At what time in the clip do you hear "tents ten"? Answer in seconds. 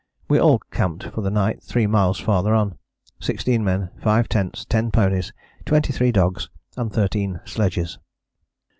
4.27-4.89